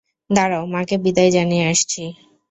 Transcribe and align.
দাঁড়াও, 0.29 0.63
মাকে 0.65 0.95
বিদায় 0.97 1.31
জানিয়ে 1.31 1.65
আসছি। 1.71 2.03